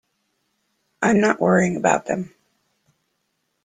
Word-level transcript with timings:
I'm 1.03 1.21
not 1.21 1.39
worrying 1.39 1.75
about 1.75 2.07
them. 2.07 2.33